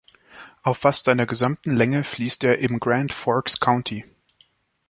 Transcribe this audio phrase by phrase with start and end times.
[0.63, 4.03] Auf fast seiner gesamten Länge fließt er im Grand Forks County.